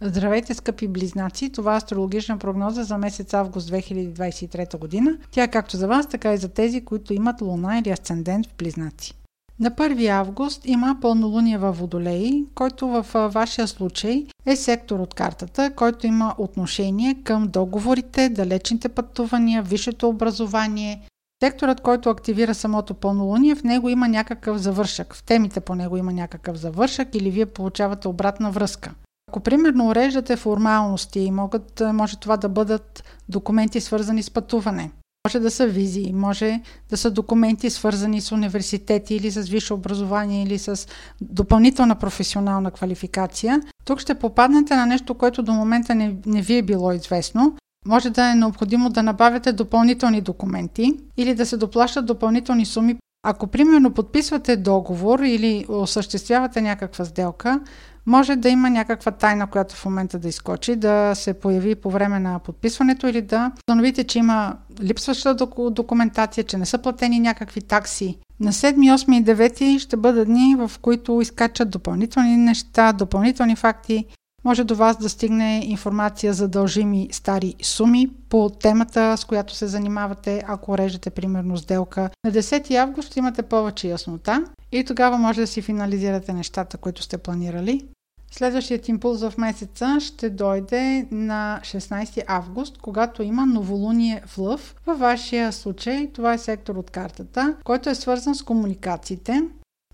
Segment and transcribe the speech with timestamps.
[0.00, 1.50] Здравейте, скъпи близнаци!
[1.50, 5.18] Това е астрологична прогноза за месец август 2023 година.
[5.30, 8.54] Тя е както за вас, така и за тези, които имат луна или асцендент в
[8.58, 9.14] близнаци.
[9.60, 15.70] На 1 август има пълнолуние във Водолей, който в вашия случай е сектор от картата,
[15.76, 21.02] който има отношение към договорите, далечните пътувания, висшето образование.
[21.42, 25.14] Секторът, който активира самото пълнолуние, в него има някакъв завършък.
[25.14, 28.94] В темите по него има някакъв завършък или вие получавате обратна връзка.
[29.28, 34.90] Ако примерно уреждате формалности, могат, може това да бъдат документи свързани с пътуване.
[35.26, 40.42] Може да са визии, може да са документи свързани с университети или с висше образование
[40.42, 40.86] или с
[41.20, 43.62] допълнителна професионална квалификация.
[43.84, 47.56] Тук ще попаднете на нещо, което до момента не, не ви е било известно.
[47.86, 53.46] Може да е необходимо да набавяте допълнителни документи или да се доплащат допълнителни суми ако
[53.46, 57.60] примерно подписвате договор или осъществявате някаква сделка,
[58.08, 62.18] може да има някаква тайна, която в момента да изкочи, да се появи по време
[62.18, 65.36] на подписването или да установите, че има липсваща
[65.70, 68.18] документация, че не са платени някакви такси.
[68.40, 74.06] На 7, 8 и 9 ще бъдат дни, в които изкачат допълнителни неща, допълнителни факти
[74.44, 79.66] може до вас да стигне информация за дължими стари суми по темата, с която се
[79.66, 82.10] занимавате, ако режете примерно сделка.
[82.24, 87.18] На 10 август имате повече яснота и тогава може да си финализирате нещата, които сте
[87.18, 87.84] планирали.
[88.30, 94.74] Следващият импулс в месеца ще дойде на 16 август, когато има новолуние в Лъв.
[94.86, 99.42] Във вашия случай това е сектор от картата, който е свързан с комуникациите.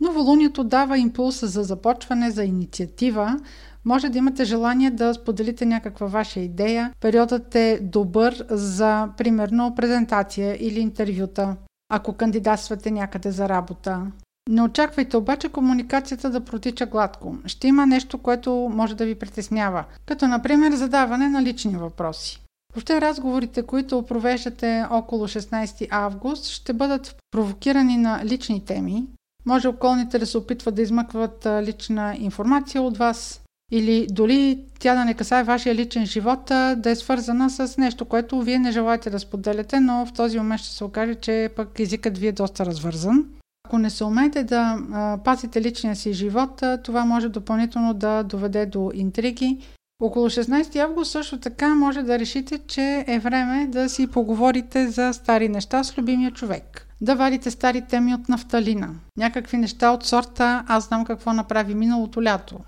[0.00, 3.40] Новолунието дава импулса за започване, за инициатива,
[3.84, 6.92] може да имате желание да споделите някаква ваша идея.
[7.00, 11.56] Периодът е добър за, примерно, презентация или интервюта,
[11.88, 14.06] ако кандидатствате някъде за работа.
[14.48, 17.36] Не очаквайте обаче комуникацията да протича гладко.
[17.46, 22.40] Ще има нещо, което може да ви притеснява, като например задаване на лични въпроси.
[22.74, 29.06] Въобще разговорите, които провеждате около 16 август, ще бъдат провокирани на лични теми.
[29.46, 33.40] Може околните да се опитват да измъкват лична информация от вас,
[33.72, 36.44] или дори тя да не касае вашия личен живот,
[36.76, 40.60] да е свързана с нещо, което вие не желаете да споделяте, но в този момент
[40.60, 43.24] ще се окаже, че пък езикът ви е доста развързан.
[43.64, 44.78] Ако не се умеете да
[45.24, 49.58] пазите личния си живот, това може допълнително да доведе до интриги.
[50.02, 55.12] Около 16 август също така може да решите, че е време да си поговорите за
[55.12, 56.88] стари неща с любимия човек.
[57.00, 58.90] Да вадите стари теми от нафталина.
[59.16, 62.58] Някакви неща от сорта аз знам какво направи миналото лято.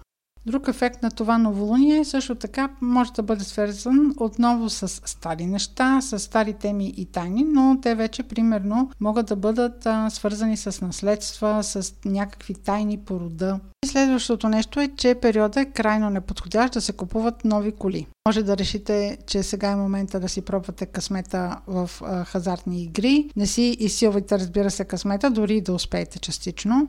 [0.47, 6.01] Друг ефект на това новолуние също така може да бъде свързан отново с стари неща,
[6.01, 10.81] с стари теми и тайни, но те вече примерно могат да бъдат а, свързани с
[10.81, 13.61] наследства, с някакви тайни по рода.
[13.85, 18.07] И следващото нещо е, че периода е крайно неподходящ да се купуват нови коли.
[18.29, 23.31] Може да решите, че сега е момента да си пробвате късмета в а, хазартни игри.
[23.37, 26.89] Не си изсилвайте, разбира се, късмета, дори да успеете частично.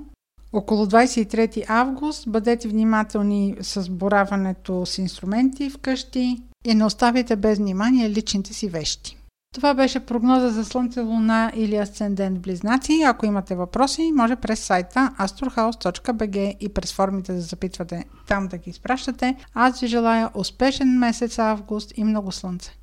[0.54, 8.10] Около 23 август бъдете внимателни с бораването с инструменти вкъщи и не оставяйте без внимание
[8.10, 9.18] личните си вещи.
[9.56, 13.04] Това беше прогноза за Слънце, Луна или Асцендент Близнаци.
[13.06, 18.70] Ако имате въпроси, може през сайта astrohouse.bg и през формите да запитвате там да ги
[18.70, 19.36] изпращате.
[19.54, 22.76] Аз ви желая успешен месец август и много Слънце!